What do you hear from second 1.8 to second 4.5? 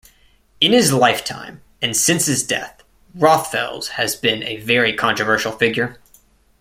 since his death, Rothfels has been